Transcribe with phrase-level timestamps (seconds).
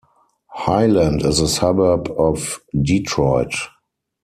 [0.55, 3.53] Highland is a suburb of Detroit.